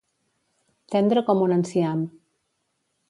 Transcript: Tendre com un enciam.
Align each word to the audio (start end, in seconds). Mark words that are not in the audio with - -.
Tendre 0.95 1.23
com 1.27 1.43
un 1.49 1.53
enciam. 1.59 2.03